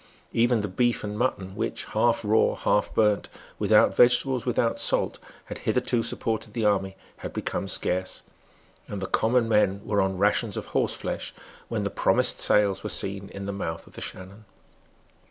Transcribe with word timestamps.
Even 0.33 0.61
the 0.61 0.67
beef 0.67 1.03
and 1.03 1.15
mutton, 1.15 1.55
which, 1.55 1.83
half 1.85 2.25
raw, 2.25 2.55
half 2.55 2.91
burned, 2.95 3.29
without 3.59 3.95
vegetables, 3.95 4.47
without 4.47 4.79
salt, 4.79 5.19
had 5.45 5.59
hitherto 5.59 6.01
supported 6.01 6.53
the 6.53 6.65
army, 6.65 6.95
had 7.17 7.33
become 7.33 7.67
scarce; 7.67 8.23
and 8.87 8.99
the 8.99 9.05
common 9.05 9.47
men 9.47 9.79
were 9.85 10.01
on 10.01 10.17
rations 10.17 10.57
of 10.57 10.65
horseflesh 10.65 11.35
when 11.69 11.83
the 11.83 11.91
promised 11.91 12.39
sails 12.39 12.81
were 12.81 12.89
seen 12.89 13.29
in 13.29 13.45
the 13.45 13.53
mouth 13.53 13.85
of 13.85 13.93
the 13.93 14.01
Shannon. 14.01 14.45